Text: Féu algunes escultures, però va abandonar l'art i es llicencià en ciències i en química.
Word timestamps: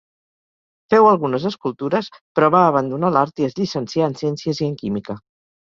Féu 0.93 1.09
algunes 1.09 1.45
escultures, 1.51 2.09
però 2.39 2.49
va 2.57 2.65
abandonar 2.73 3.15
l'art 3.19 3.45
i 3.45 3.49
es 3.51 3.59
llicencià 3.61 4.11
en 4.13 4.21
ciències 4.25 4.65
i 4.65 4.69
en 4.73 4.77
química. 4.85 5.23